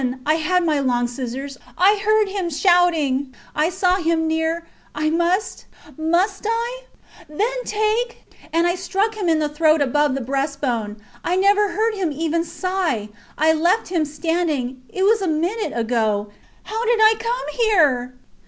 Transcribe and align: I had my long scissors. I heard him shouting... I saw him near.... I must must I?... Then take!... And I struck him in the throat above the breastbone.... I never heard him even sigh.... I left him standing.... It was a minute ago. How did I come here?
I 0.25 0.33
had 0.33 0.65
my 0.65 0.79
long 0.79 1.07
scissors. 1.07 1.59
I 1.77 1.97
heard 1.97 2.27
him 2.29 2.49
shouting... 2.49 3.35
I 3.55 3.69
saw 3.69 3.97
him 3.97 4.25
near.... 4.27 4.65
I 4.95 5.11
must 5.11 5.65
must 5.95 6.43
I?... 6.49 6.85
Then 7.29 7.63
take!... 7.65 8.23
And 8.51 8.65
I 8.65 8.73
struck 8.73 9.13
him 9.13 9.29
in 9.29 9.37
the 9.37 9.47
throat 9.47 9.79
above 9.79 10.15
the 10.15 10.21
breastbone.... 10.21 10.95
I 11.23 11.35
never 11.35 11.69
heard 11.73 11.93
him 11.93 12.11
even 12.11 12.43
sigh.... 12.43 13.09
I 13.37 13.53
left 13.53 13.89
him 13.89 14.05
standing.... 14.05 14.81
It 14.89 15.03
was 15.03 15.21
a 15.21 15.27
minute 15.27 15.77
ago. 15.77 16.31
How 16.63 16.83
did 16.85 16.97
I 16.99 17.13
come 17.19 17.67
here? 17.67 18.15